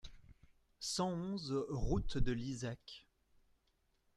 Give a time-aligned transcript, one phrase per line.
[0.79, 3.07] cent onze route de Lizac